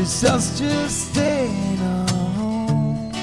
This 0.03 0.21
house 0.21 0.59
just 0.59 1.15
a 1.15 1.47
home. 1.47 3.13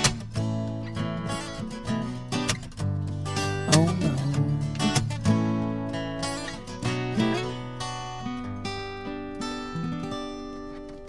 Oh 3.74 3.84
no. 4.00 4.16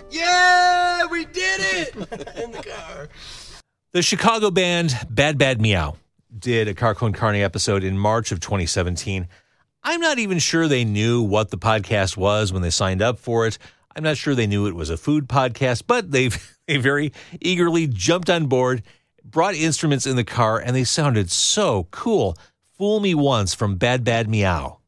Yeah, 0.09 1.05
we 1.05 1.23
did 1.23 1.61
it 1.61 1.95
in 2.43 2.51
the 2.51 2.61
car. 2.61 3.07
The 3.93 4.01
Chicago 4.01 4.51
band 4.51 4.93
Bad 5.09 5.37
Bad 5.37 5.61
Meow 5.61 5.95
did 6.37 6.67
a 6.67 6.73
Car 6.73 6.95
Con 6.95 7.13
Carne 7.13 7.37
episode 7.37 7.85
in 7.85 7.97
March 7.97 8.33
of 8.33 8.41
2017. 8.41 9.29
I'm 9.85 10.01
not 10.01 10.19
even 10.19 10.39
sure 10.39 10.67
they 10.67 10.83
knew 10.83 11.21
what 11.21 11.49
the 11.49 11.57
podcast 11.57 12.17
was 12.17 12.51
when 12.51 12.61
they 12.61 12.71
signed 12.71 13.01
up 13.01 13.19
for 13.19 13.47
it. 13.47 13.57
I'm 13.95 14.03
not 14.03 14.17
sure 14.17 14.35
they 14.35 14.47
knew 14.47 14.67
it 14.67 14.75
was 14.75 14.89
a 14.89 14.97
food 14.97 15.27
podcast, 15.27 15.83
but 15.87 16.11
they've 16.11 16.57
they 16.67 16.77
very 16.77 17.11
eagerly 17.39 17.87
jumped 17.87 18.29
on 18.29 18.47
board, 18.47 18.83
brought 19.23 19.55
instruments 19.55 20.05
in 20.05 20.15
the 20.15 20.23
car, 20.23 20.59
and 20.59 20.75
they 20.75 20.83
sounded 20.83 21.31
so 21.31 21.87
cool. 21.91 22.37
Fool 22.77 22.99
Me 22.99 23.13
Once 23.13 23.53
from 23.53 23.75
Bad 23.75 24.03
Bad 24.03 24.29
Meow. 24.29 24.80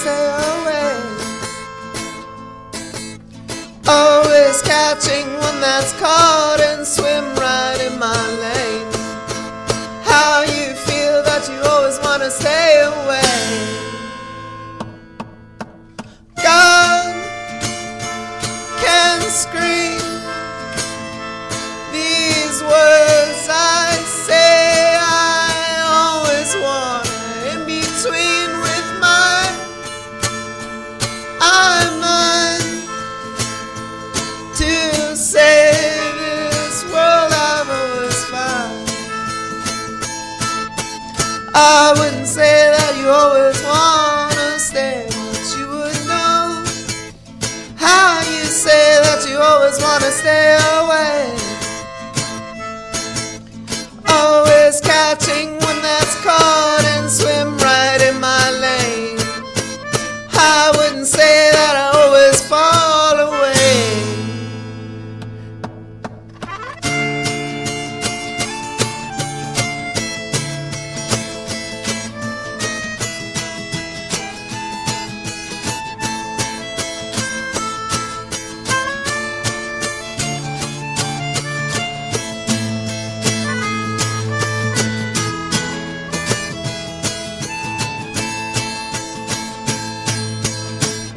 Stay 0.00 0.24
away. 0.54 0.94
Always 3.88 4.62
catching 4.62 5.26
one 5.46 5.60
that's 5.60 5.92
caught 5.98 6.47
stay 50.10 50.56
away. 50.56 50.77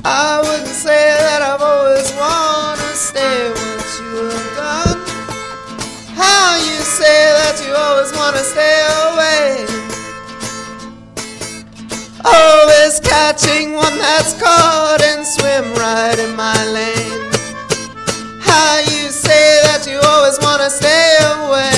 I 0.04 0.42
wouldn't 0.42 0.68
say 0.68 1.14
that 1.14 1.42
I've 1.44 1.62
always 1.62 2.10
wanna 2.18 2.92
stay 2.98 3.50
what 3.54 3.86
you 4.02 4.34
have 4.34 4.50
done. 4.58 5.00
How 6.18 6.58
you 6.58 6.82
say 6.82 7.30
that 7.38 7.62
you 7.62 7.70
always 7.76 8.12
wanna 8.18 8.42
stay 8.42 8.82
away. 9.06 9.62
Always 12.26 13.00
catching 13.00 13.74
one 13.74 13.98
that's 14.00 14.34
caught 14.42 15.02
and 15.04 15.26
swim 15.26 15.72
right 15.76 16.18
in 16.18 16.36
my 16.36 16.58
lane. 16.74 17.30
How 18.42 18.80
you 18.80 19.12
say 19.14 19.62
that 19.70 19.86
you 19.86 20.00
always 20.02 20.40
wanna 20.42 20.70
stay 20.72 21.18
away. 21.22 21.71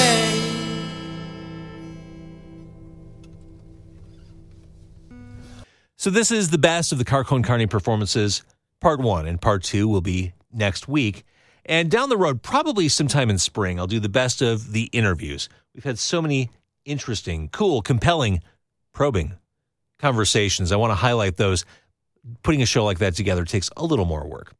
So 6.04 6.10
this 6.10 6.32
is 6.32 6.50
the 6.50 6.58
best 6.58 6.92
of 6.92 6.98
the 6.98 7.06
Car 7.06 7.24
Con 7.24 7.44
Carne 7.44 7.66
performances, 7.70 8.44
part 8.82 9.00
one, 9.00 9.26
and 9.26 9.40
part 9.40 9.64
two 9.64 9.88
will 9.88 10.02
be 10.02 10.34
next 10.52 10.86
week. 10.86 11.24
And 11.66 11.90
down 11.90 12.10
the 12.10 12.18
road, 12.18 12.42
probably 12.42 12.90
sometime 12.90 13.30
in 13.30 13.38
spring, 13.38 13.80
I'll 13.80 13.88
do 13.88 14.02
the 14.02 14.10
best 14.10 14.42
of 14.42 14.74
the 14.74 14.90
interviews. 14.92 15.48
We've 15.74 15.86
had 15.86 15.98
so 15.98 16.22
many 16.22 16.50
interesting, 16.84 17.48
cool, 17.54 17.82
compelling, 17.82 18.42
probing 18.92 19.36
conversations. 19.98 20.74
I 20.74 20.76
want 20.76 20.92
to 20.92 20.96
highlight 20.96 21.38
those. 21.38 21.64
Putting 22.44 22.62
a 22.62 22.66
show 22.66 22.84
like 22.84 23.00
that 23.00 23.16
together 23.16 23.46
takes 23.46 23.70
a 23.78 23.86
little 23.86 24.04
more 24.04 24.28
work. 24.28 24.52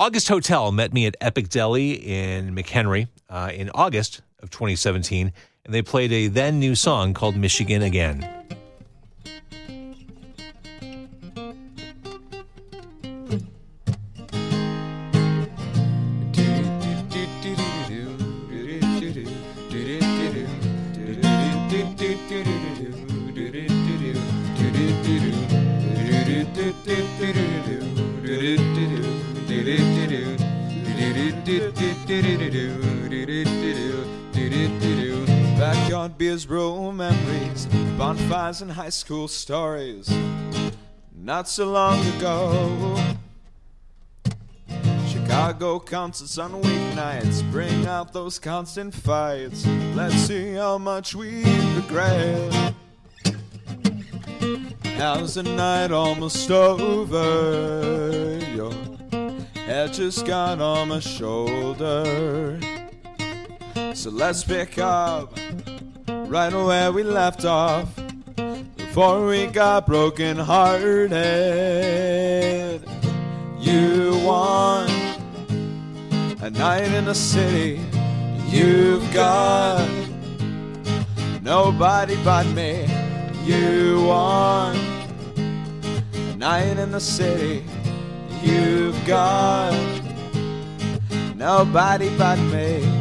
August 0.00 0.26
Hotel 0.26 0.72
met 0.72 0.92
me 0.92 1.06
at 1.06 1.14
Epic 1.20 1.48
Deli 1.48 1.92
in 1.92 2.56
McHenry 2.56 3.06
uh, 3.30 3.52
in 3.54 3.70
August 3.72 4.22
of 4.40 4.50
2017, 4.50 5.32
and 5.64 5.72
they 5.72 5.80
played 5.80 6.10
a 6.10 6.26
then 6.26 6.58
new 6.58 6.74
song 6.74 7.14
called 7.14 7.36
Michigan 7.36 7.82
Again. 7.82 8.57
Bonfires 38.18 38.62
and 38.62 38.72
high 38.72 38.88
school 38.88 39.28
stories. 39.28 40.10
Not 41.14 41.48
so 41.48 41.70
long 41.70 42.04
ago, 42.16 42.96
Chicago 45.06 45.78
concerts 45.78 46.38
on 46.38 46.52
weeknights 46.62 47.48
bring 47.50 47.86
out 47.86 48.12
those 48.12 48.38
constant 48.38 48.94
fights. 48.94 49.66
Let's 49.94 50.14
see 50.14 50.54
how 50.54 50.78
much 50.78 51.14
we 51.14 51.44
regret. 51.74 52.74
How's 54.96 55.34
the 55.34 55.44
night 55.44 55.92
almost 55.92 56.50
over? 56.50 58.38
Your 58.54 58.72
head 59.54 59.92
just 59.92 60.26
got 60.26 60.60
on 60.60 60.88
my 60.88 61.00
shoulder. 61.00 62.58
So 63.94 64.10
let's 64.10 64.42
pick 64.44 64.78
up 64.78 65.36
right 66.08 66.52
where 66.52 66.92
we 66.92 67.02
left 67.02 67.44
off 67.44 67.88
before 68.98 69.28
we 69.28 69.46
got 69.46 69.86
broken 69.86 70.36
hearted. 70.36 71.12
You 73.56 74.20
want 74.24 74.90
a 76.42 76.50
night 76.50 76.90
in 76.90 77.04
the 77.04 77.14
city, 77.14 77.80
you've 78.48 79.08
got 79.14 79.88
nobody 81.42 82.16
but 82.24 82.44
me. 82.48 82.88
You 83.44 84.02
want 84.04 84.80
a 86.14 86.36
night 86.36 86.76
in 86.76 86.90
the 86.90 86.98
city, 86.98 87.62
you've 88.42 88.98
got 89.06 89.72
nobody 91.36 92.10
but 92.18 92.40
me. 92.50 92.98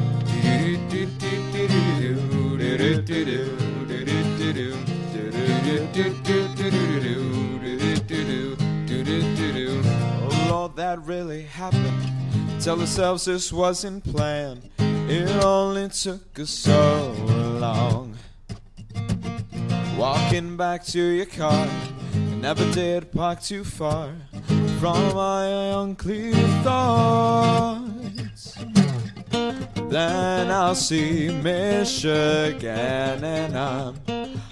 Oh 10.49 10.71
that 10.77 11.01
really 11.03 11.43
happened. 11.43 12.61
Tell 12.61 12.79
ourselves 12.79 13.25
this 13.25 13.51
wasn't 13.51 14.03
planned. 14.05 14.69
It 14.79 15.43
only 15.43 15.89
took 15.89 16.39
us 16.39 16.49
so 16.51 17.13
long. 17.59 18.15
Walking 19.97 20.55
back 20.55 20.85
to 20.85 21.01
your 21.01 21.25
car, 21.25 21.67
you 22.13 22.37
never 22.37 22.63
did 22.71 23.11
park 23.11 23.41
too 23.41 23.65
far 23.65 24.13
from 24.79 25.15
my 25.15 25.47
unclear 25.81 26.33
thoughts. 26.63 28.55
Then 29.89 30.49
I'll 30.49 30.75
see 30.75 31.29
Michigan, 31.41 33.23
and 33.23 33.57
I'm 33.57 33.95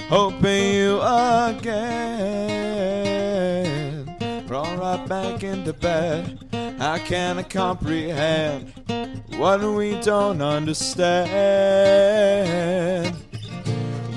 hoping 0.09 0.73
you 0.73 1.01
again. 1.01 1.65
Roll 4.47 4.77
right 4.77 5.05
back 5.07 5.43
into 5.43 5.73
bed. 5.73 6.39
I 6.79 6.99
can't 6.99 7.49
comprehend 7.49 8.71
what 9.37 9.61
we 9.61 9.99
don't 10.01 10.41
understand. 10.41 11.25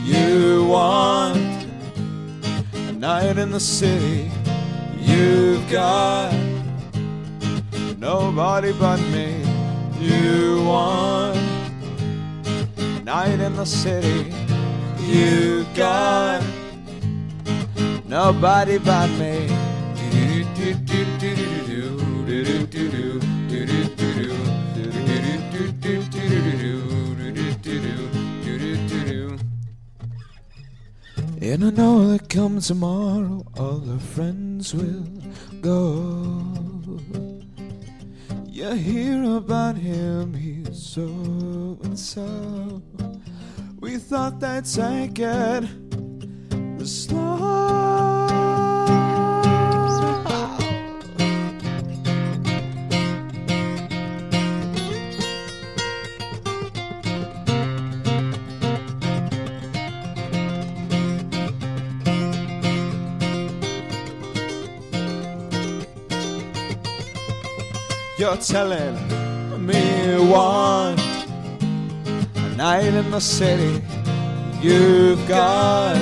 You 0.05 0.67
want 0.67 1.39
a 2.75 2.93
night 2.93 3.39
in 3.39 3.51
the 3.51 3.61
city. 3.61 4.31
You've 4.99 5.71
got 5.71 6.35
nobody 7.97 8.73
but 8.73 9.01
me. 9.13 9.43
You 9.99 10.63
want 10.65 11.39
a 12.77 13.01
night 13.03 13.41
in 13.41 13.57
the 13.57 13.65
city. 13.65 14.48
You 15.09 15.65
got 15.75 16.43
nobody 18.05 18.77
but 18.77 19.09
me. 19.19 19.49
And 31.41 31.65
I 31.65 31.71
know 31.71 32.13
that 32.13 32.29
come 32.29 32.61
tomorrow, 32.61 33.47
all 33.59 33.91
our 33.91 33.99
friends 33.99 34.75
will 34.75 35.07
go. 35.63 37.01
You 38.47 38.73
hear 38.75 39.25
about 39.39 39.77
him, 39.77 40.35
he's 40.35 40.83
so 40.83 41.79
and 41.83 41.99
so. 41.99 42.83
We 43.81 43.97
thought 43.99 44.41
they'd 44.41 44.65
take 44.65 45.21
it 45.21 45.69
slow. 46.85 47.69
You're 68.19 68.37
telling 68.39 68.97
me 69.65 70.19
one 70.29 71.08
night 72.59 72.93
in 72.93 73.09
the 73.13 73.21
city. 73.21 73.81
You've 74.61 75.29
got 75.29 75.95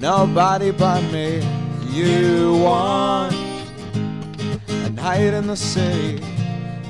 nobody 0.00 0.70
but 0.70 1.02
me. 1.12 1.46
You 1.90 2.56
want 2.64 3.34
a 4.68 4.88
night 4.88 5.34
in 5.34 5.48
the 5.48 5.54
city. 5.54 6.24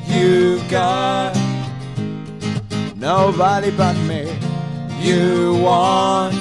You've 0.06 0.62
got 0.70 1.34
nobody 2.94 3.72
but 3.72 3.96
me. 4.06 4.38
You 5.00 5.60
want 5.60 6.36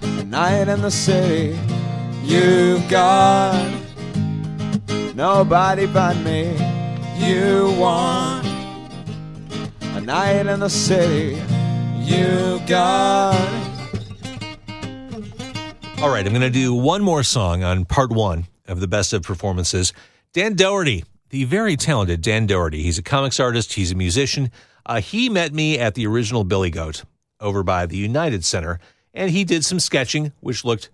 a 0.00 0.24
night 0.24 0.68
in 0.68 0.80
the 0.80 0.90
city. 0.90 1.54
You've 2.24 2.88
got 2.88 3.62
nobody 5.14 5.84
but 5.84 6.16
me. 6.24 6.56
You 7.18 7.76
want 7.78 8.39
night 10.10 10.48
in 10.48 10.58
the 10.58 10.68
city. 10.68 11.40
You 12.00 12.60
got. 12.66 13.32
All 16.02 16.10
right, 16.10 16.26
I'm 16.26 16.32
going 16.32 16.40
to 16.40 16.50
do 16.50 16.74
one 16.74 17.00
more 17.00 17.22
song 17.22 17.62
on 17.62 17.84
part 17.84 18.10
one 18.10 18.46
of 18.66 18.80
the 18.80 18.88
best 18.88 19.12
of 19.12 19.22
performances. 19.22 19.92
Dan 20.32 20.56
Doherty, 20.56 21.04
the 21.28 21.44
very 21.44 21.76
talented 21.76 22.22
Dan 22.22 22.48
Doherty. 22.48 22.82
He's 22.82 22.98
a 22.98 23.04
comics 23.04 23.38
artist, 23.38 23.74
he's 23.74 23.92
a 23.92 23.94
musician. 23.94 24.50
Uh, 24.84 25.00
he 25.00 25.28
met 25.28 25.54
me 25.54 25.78
at 25.78 25.94
the 25.94 26.08
original 26.08 26.42
Billy 26.42 26.70
Goat 26.70 27.04
over 27.38 27.62
by 27.62 27.86
the 27.86 27.96
United 27.96 28.44
Center, 28.44 28.80
and 29.14 29.30
he 29.30 29.44
did 29.44 29.64
some 29.64 29.78
sketching, 29.78 30.32
which 30.40 30.64
looked 30.64 30.90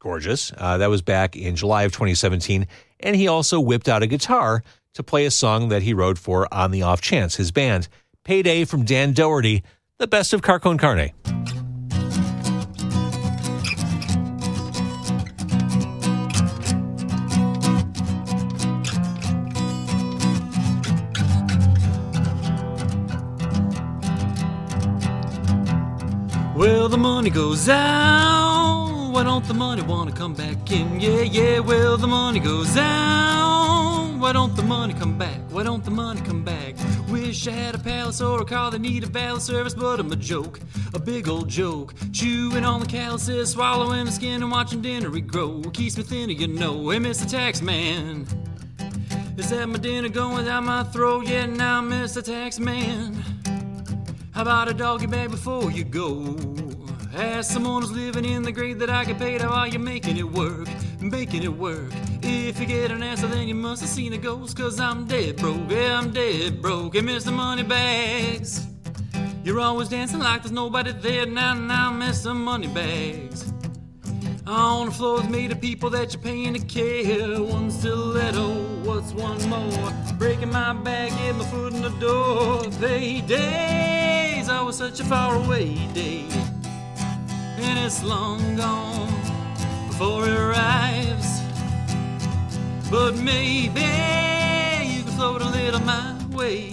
gorgeous. 0.00 0.52
Uh, 0.58 0.76
that 0.78 0.90
was 0.90 1.02
back 1.02 1.36
in 1.36 1.54
July 1.54 1.84
of 1.84 1.92
2017. 1.92 2.66
And 2.98 3.14
he 3.14 3.28
also 3.28 3.60
whipped 3.60 3.88
out 3.88 4.02
a 4.02 4.08
guitar 4.08 4.64
to 4.94 5.04
play 5.04 5.24
a 5.24 5.30
song 5.30 5.68
that 5.68 5.82
he 5.82 5.94
wrote 5.94 6.18
for 6.18 6.52
On 6.52 6.72
the 6.72 6.82
Off 6.82 7.00
Chance, 7.00 7.36
his 7.36 7.52
band. 7.52 7.86
Payday 8.26 8.64
from 8.64 8.84
Dan 8.84 9.12
Doherty, 9.12 9.62
the 10.00 10.08
best 10.08 10.32
of 10.32 10.42
Car 10.42 10.58
Con 10.58 10.78
Carne. 10.78 11.12
Well, 26.56 26.88
the 26.88 26.98
money 26.98 27.30
goes 27.30 27.68
out. 27.68 29.10
Why 29.12 29.22
don't 29.22 29.46
the 29.46 29.54
money 29.54 29.82
wanna 29.82 30.10
come 30.10 30.34
back 30.34 30.68
in? 30.72 30.98
Yeah, 30.98 31.20
yeah. 31.20 31.60
Well, 31.60 31.96
the 31.96 32.08
money 32.08 32.40
goes 32.40 32.76
out. 32.76 33.85
Why 34.18 34.32
don't 34.32 34.56
the 34.56 34.62
money 34.62 34.94
come 34.94 35.18
back? 35.18 35.38
Why 35.50 35.62
don't 35.62 35.84
the 35.84 35.90
money 35.90 36.20
come 36.22 36.42
back? 36.42 36.74
Wish 37.08 37.46
I 37.46 37.50
had 37.50 37.74
a 37.74 37.78
palace 37.78 38.22
or 38.22 38.40
a 38.40 38.44
car 38.46 38.70
that 38.70 38.80
needed 38.80 39.10
valet 39.10 39.40
service, 39.40 39.74
but 39.74 40.00
I'm 40.00 40.10
a 40.10 40.16
joke, 40.16 40.58
a 40.94 40.98
big 40.98 41.28
old 41.28 41.48
joke. 41.48 41.94
Chewing 42.12 42.64
on 42.64 42.80
the 42.80 42.86
calluses, 42.86 43.50
swallowing 43.50 44.06
the 44.06 44.12
skin, 44.12 44.42
and 44.42 44.50
watching 44.50 44.80
dinner 44.80 45.10
regrow. 45.10 45.72
Keeps 45.74 45.98
me 45.98 46.02
thinner, 46.02 46.32
you 46.32 46.48
know. 46.48 46.88
Hey, 46.88 46.98
Mr. 46.98 47.30
Tax 47.30 47.60
Man. 47.60 48.26
Is 49.36 49.50
that 49.50 49.68
my 49.68 49.78
dinner 49.78 50.08
going 50.08 50.46
down 50.46 50.64
my 50.64 50.82
throat? 50.84 51.26
Yeah, 51.26 51.44
now, 51.44 51.82
Mr. 51.82 52.24
Tax 52.24 52.58
Man. 52.58 53.22
How 54.32 54.42
about 54.42 54.68
a 54.68 54.74
doggy 54.74 55.06
bag 55.06 55.30
before 55.30 55.70
you 55.70 55.84
go? 55.84 56.36
Ask 57.14 57.52
someone 57.52 57.82
who's 57.82 57.92
living 57.92 58.24
in 58.24 58.42
the 58.42 58.52
grade 58.52 58.78
that 58.78 58.88
I 58.90 59.04
get 59.04 59.18
paid 59.18 59.42
how 59.42 59.50
are 59.50 59.68
you 59.68 59.78
making 59.78 60.16
it 60.16 60.30
work, 60.30 60.68
making 61.00 61.42
it 61.42 61.52
work. 61.52 61.92
If 62.28 62.58
you 62.58 62.66
get 62.66 62.90
an 62.90 63.02
answer, 63.04 63.28
then 63.28 63.46
you 63.46 63.54
must 63.54 63.82
have 63.82 63.90
seen 63.90 64.12
a 64.12 64.18
ghost, 64.18 64.56
cause 64.56 64.80
I'm 64.80 65.06
dead 65.06 65.36
broke, 65.36 65.70
yeah, 65.70 65.98
I'm 65.98 66.10
dead 66.10 66.60
broke. 66.60 66.94
Hey, 66.94 67.00
Mr. 67.00 67.32
Moneybags, 67.32 68.66
you're 69.44 69.60
always 69.60 69.88
dancing 69.88 70.18
like 70.18 70.42
there's 70.42 70.50
nobody 70.50 70.90
there. 70.90 71.26
Now, 71.26 71.54
now, 71.54 71.92
Mr. 71.92 72.34
Moneybags. 72.34 73.52
On 74.46 74.86
the 74.86 74.92
floor 74.92 75.20
is 75.20 75.28
made 75.28 75.52
of 75.52 75.60
people 75.60 75.88
that 75.90 76.12
you're 76.12 76.22
paying 76.22 76.54
to 76.54 76.60
care. 76.60 77.42
One 77.42 77.70
stiletto, 77.70 78.48
what's 78.82 79.12
one 79.12 79.48
more? 79.48 79.92
Breaking 80.18 80.50
my 80.50 80.72
back, 80.72 81.10
get 81.10 81.36
my 81.36 81.44
foot 81.44 81.74
in 81.74 81.82
the 81.82 81.90
door. 82.00 82.62
Paydays, 82.80 84.48
I 84.48 84.62
was 84.62 84.78
such 84.78 84.98
a 84.98 85.04
far 85.04 85.34
away 85.34 85.74
day. 85.94 86.26
And 87.58 87.78
it's 87.78 88.02
long 88.02 88.56
gone 88.56 89.08
before 89.88 90.28
it 90.28 90.36
arrives. 90.36 91.35
But 92.90 93.16
maybe 93.16 93.80
you 94.94 95.02
can 95.02 95.12
float 95.16 95.42
a 95.42 95.48
little 95.48 95.80
my 95.80 96.14
way. 96.30 96.70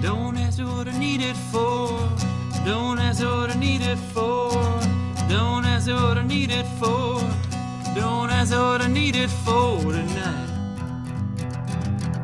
Don't 0.00 0.36
ask 0.38 0.58
what 0.60 0.88
I 0.88 0.98
need 0.98 1.20
it 1.20 1.36
for. 1.52 1.88
Don't 2.64 2.98
ask 2.98 3.22
what 3.22 3.50
I 3.50 3.58
need 3.58 3.82
it 3.82 3.98
for. 4.14 4.50
Don't 5.28 5.64
ask 5.66 5.88
what 5.90 6.16
I 6.16 6.22
need 6.22 6.50
it 6.50 6.66
for. 6.80 7.20
Don't 7.94 8.30
ask 8.30 8.52
what 8.52 8.80
I 8.80 8.86
need 8.86 9.14
it 9.14 9.28
for 9.28 9.80
tonight. 9.82 10.48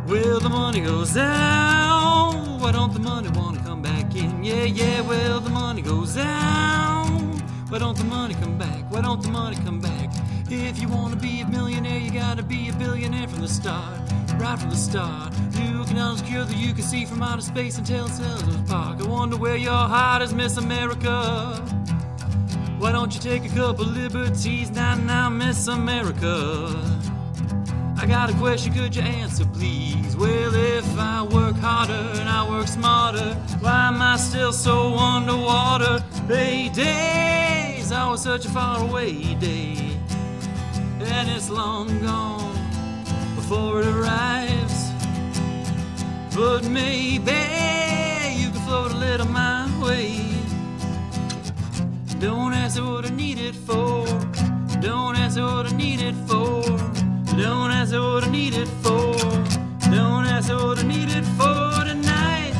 Well, 0.06 0.40
the 0.40 0.48
money 0.48 0.80
goes 0.80 1.12
down. 1.12 2.60
Why 2.60 2.72
don't 2.72 2.94
the 2.94 3.00
money 3.00 3.28
wanna 3.30 3.62
come 3.62 3.82
back 3.82 4.14
in? 4.16 4.42
Yeah, 4.42 4.64
yeah, 4.64 5.00
well, 5.02 5.40
the 5.40 5.50
money 5.50 5.82
goes 5.82 6.14
down. 6.14 7.38
Why 7.68 7.78
don't 7.78 7.96
the 7.96 8.04
money 8.04 8.34
come 8.34 8.56
back? 8.56 8.90
Why 8.90 9.00
don't 9.02 9.20
the 9.22 9.28
money 9.28 9.56
come 9.56 9.80
back? 9.80 10.03
If 10.50 10.80
you 10.80 10.88
wanna 10.88 11.16
be 11.16 11.40
a 11.40 11.46
millionaire, 11.46 11.98
you 11.98 12.10
gotta 12.10 12.42
be 12.42 12.68
a 12.68 12.72
billionaire 12.74 13.28
from 13.28 13.40
the 13.40 13.48
start. 13.48 14.00
Right 14.36 14.58
from 14.58 14.70
the 14.70 14.76
start. 14.76 15.32
You 15.52 15.84
can 15.84 15.96
unsecure 15.96 16.46
that 16.46 16.56
you 16.56 16.72
can 16.74 16.82
see 16.82 17.04
from 17.04 17.22
outer 17.22 17.42
space 17.42 17.80
tell 17.84 18.08
Sellers 18.08 18.56
Park. 18.68 19.00
I 19.00 19.06
wonder 19.06 19.36
where 19.36 19.56
your 19.56 19.72
heart 19.72 20.22
is, 20.22 20.34
Miss 20.34 20.56
America. 20.56 21.56
Why 22.78 22.92
don't 22.92 23.14
you 23.14 23.20
take 23.20 23.44
a 23.44 23.54
couple 23.54 23.86
liberties 23.86 24.70
now, 24.70 24.94
now, 24.96 25.30
Miss 25.30 25.68
America? 25.68 26.68
I 27.96 28.06
got 28.06 28.28
a 28.28 28.34
question, 28.34 28.74
could 28.74 28.94
you 28.94 29.02
answer, 29.02 29.46
please? 29.46 30.16
Well, 30.16 30.54
if 30.54 30.98
I 30.98 31.22
work 31.22 31.56
harder 31.56 32.10
and 32.20 32.28
I 32.28 32.46
work 32.50 32.68
smarter, 32.68 33.34
why 33.60 33.86
am 33.88 34.02
I 34.02 34.16
still 34.16 34.52
so 34.52 34.94
underwater? 34.94 36.04
Hey, 36.28 36.68
days, 36.68 37.92
I 37.92 38.06
was 38.10 38.22
such 38.22 38.44
a 38.44 38.50
far 38.50 38.80
away 38.82 39.34
day, 39.36 39.93
and 41.06 41.28
it's 41.30 41.50
long 41.50 41.88
gone 42.02 42.54
before 43.34 43.80
it 43.80 43.86
arrives. 43.86 44.90
But 46.34 46.64
maybe 46.64 47.32
you 48.40 48.50
can 48.50 48.60
float 48.66 48.92
a 48.92 48.96
little 48.96 49.28
my 49.28 49.68
way. 49.82 50.20
Don't 52.18 52.52
ask 52.52 52.80
what 52.80 53.04
I 53.06 53.10
need 53.10 53.38
it 53.38 53.54
for. 53.54 54.06
Don't 54.80 55.16
ask 55.16 55.38
what 55.38 55.66
I 55.72 55.76
need 55.76 56.00
it 56.00 56.14
for. 56.26 56.62
Don't 57.36 57.70
ask 57.70 57.92
what 57.92 58.24
I 58.24 58.30
need 58.30 58.54
it 58.54 58.68
for. 58.82 59.14
Don't 59.90 60.24
ask 60.26 60.50
what 60.50 60.78
I 60.78 60.82
need 60.82 61.10
it 61.10 61.24
for 61.38 61.84
tonight. 61.84 62.54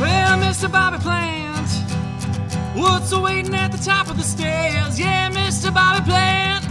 Well, 0.00 0.38
Mr. 0.38 0.70
Bobby 0.70 0.98
Plant, 0.98 1.35
what's 2.76 3.14
waiting 3.14 3.54
at 3.54 3.72
the 3.72 3.78
top 3.78 4.08
of 4.08 4.16
the 4.16 4.22
stairs? 4.22 4.98
Yeah, 5.00 5.30
Mr. 5.30 5.72
Bobby 5.72 6.04
Plant. 6.04 6.64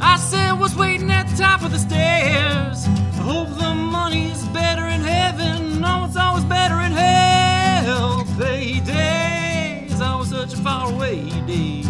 I 0.00 0.16
said, 0.16 0.52
what's 0.52 0.74
waiting 0.74 1.10
at 1.10 1.28
the 1.28 1.36
top 1.36 1.62
of 1.62 1.70
the 1.70 1.78
stairs? 1.78 2.86
I 2.86 3.22
hope 3.22 3.48
the 3.56 3.74
money's 3.74 4.42
better 4.48 4.86
in 4.86 5.00
heaven. 5.00 5.80
No, 5.80 6.06
it's 6.06 6.16
always 6.16 6.44
better 6.44 6.80
in 6.80 6.92
hell. 6.92 8.24
Paydays, 8.36 10.00
always 10.00 10.30
such 10.30 10.54
a 10.54 10.56
far 10.56 10.92
away 10.92 11.28
day. 11.46 11.84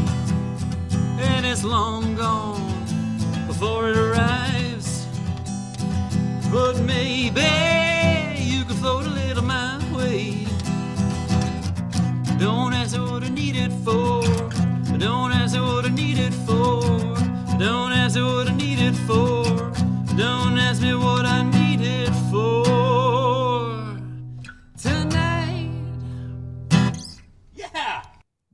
And 1.19 1.47
it's 1.47 1.65
long 1.65 2.15
gone 2.17 2.72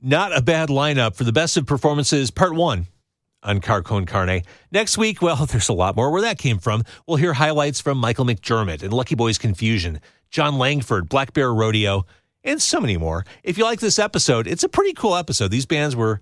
Not 0.09 0.35
a 0.35 0.41
bad 0.41 0.69
lineup 0.69 1.15
for 1.15 1.23
the 1.23 1.31
best 1.31 1.55
of 1.55 1.67
performances, 1.67 2.31
part 2.31 2.55
one 2.55 2.87
on 3.43 3.61
Car 3.61 3.83
Con 3.83 4.07
Carne. 4.07 4.41
Next 4.71 4.97
week, 4.97 5.21
well, 5.21 5.45
there's 5.45 5.69
a 5.69 5.73
lot 5.73 5.95
more 5.95 6.09
where 6.09 6.23
that 6.23 6.39
came 6.39 6.57
from. 6.57 6.83
We'll 7.05 7.17
hear 7.17 7.33
highlights 7.33 7.79
from 7.79 7.99
Michael 7.99 8.25
McDermott 8.25 8.81
and 8.81 8.91
Lucky 8.91 9.13
Boys 9.13 9.37
Confusion, 9.37 10.01
Jon 10.31 10.57
Langford, 10.57 11.09
Black 11.09 11.33
Bear 11.33 11.53
Rodeo, 11.53 12.07
and 12.43 12.59
so 12.59 12.81
many 12.81 12.97
more. 12.97 13.23
If 13.43 13.59
you 13.59 13.65
like 13.65 13.81
this 13.81 13.99
episode, 13.99 14.47
it's 14.47 14.63
a 14.63 14.67
pretty 14.67 14.93
cool 14.93 15.15
episode. 15.15 15.51
These 15.51 15.67
bands 15.67 15.95
were 15.95 16.21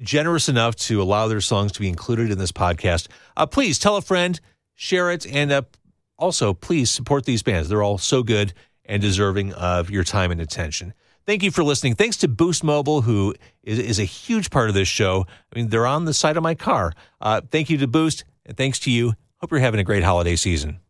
generous 0.00 0.48
enough 0.48 0.74
to 0.74 1.00
allow 1.00 1.28
their 1.28 1.40
songs 1.40 1.70
to 1.70 1.80
be 1.80 1.88
included 1.88 2.32
in 2.32 2.38
this 2.38 2.50
podcast. 2.50 3.06
Uh, 3.36 3.46
please 3.46 3.78
tell 3.78 3.96
a 3.96 4.02
friend, 4.02 4.40
share 4.74 5.12
it, 5.12 5.32
and 5.32 5.52
uh, 5.52 5.62
also 6.18 6.54
please 6.54 6.90
support 6.90 7.24
these 7.24 7.44
bands. 7.44 7.68
They're 7.68 7.84
all 7.84 7.98
so 7.98 8.24
good 8.24 8.52
and 8.84 9.00
deserving 9.00 9.52
of 9.52 9.90
your 9.90 10.02
time 10.02 10.32
and 10.32 10.40
attention. 10.40 10.92
Thank 11.24 11.42
you 11.44 11.50
for 11.52 11.62
listening. 11.62 11.94
Thanks 11.94 12.16
to 12.18 12.28
Boost 12.28 12.64
Mobile, 12.64 13.02
who 13.02 13.34
is, 13.62 13.78
is 13.78 13.98
a 14.00 14.04
huge 14.04 14.50
part 14.50 14.68
of 14.68 14.74
this 14.74 14.88
show. 14.88 15.24
I 15.52 15.58
mean, 15.58 15.68
they're 15.68 15.86
on 15.86 16.04
the 16.04 16.14
side 16.14 16.36
of 16.36 16.42
my 16.42 16.54
car. 16.54 16.92
Uh, 17.20 17.40
thank 17.50 17.70
you 17.70 17.78
to 17.78 17.86
Boost, 17.86 18.24
and 18.44 18.56
thanks 18.56 18.80
to 18.80 18.90
you. 18.90 19.14
Hope 19.38 19.50
you're 19.50 19.60
having 19.60 19.80
a 19.80 19.84
great 19.84 20.02
holiday 20.02 20.36
season. 20.36 20.80